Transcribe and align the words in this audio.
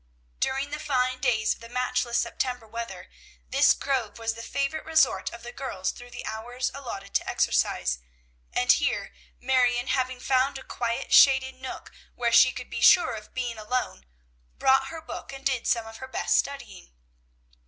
During 0.39 0.71
the 0.71 0.79
fine 0.79 1.19
days 1.19 1.53
of 1.53 1.59
the 1.59 1.69
matchless 1.69 2.17
September 2.17 2.65
weather, 2.67 3.07
this 3.47 3.75
grove 3.75 4.17
was 4.17 4.33
the 4.33 4.41
favorite 4.41 4.83
resort 4.83 5.31
of 5.31 5.43
the 5.43 5.51
girls 5.51 5.91
through 5.91 6.09
the 6.09 6.25
hours 6.25 6.71
allotted 6.73 7.13
to 7.13 7.29
exercise; 7.29 7.99
and 8.51 8.71
here 8.71 9.13
Marion, 9.39 9.85
having 9.89 10.19
found 10.19 10.57
a 10.57 10.63
quiet, 10.63 11.13
shaded 11.13 11.53
nook 11.53 11.91
where 12.15 12.31
she 12.31 12.51
could 12.51 12.71
be 12.71 12.81
sure 12.81 13.13
of 13.13 13.35
being 13.35 13.59
alone, 13.59 14.07
brought 14.57 14.87
her 14.87 15.03
book 15.03 15.31
and 15.31 15.45
did 15.45 15.67
some 15.67 15.85
of 15.85 15.97
her 15.97 16.07
best 16.07 16.35
studying. 16.35 16.95